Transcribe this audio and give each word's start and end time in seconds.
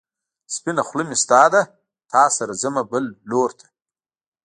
سپينه 0.55 0.81
خلۀ 0.89 1.03
مې 1.09 1.17
ستا 1.23 1.41
ده، 1.53 1.61
تا 2.11 2.23
سره 2.37 2.53
ځمه 2.61 2.81
بل 2.91 3.05
لور 3.29 3.49
ته 3.59 3.67